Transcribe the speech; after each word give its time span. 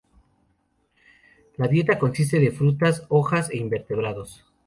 La 1.57 1.67
dieta 1.67 1.99
consiste 1.99 2.39
de 2.39 2.49
frutas, 2.49 3.05
hojas 3.09 3.51
e 3.51 3.57
invertebrados 3.57 4.43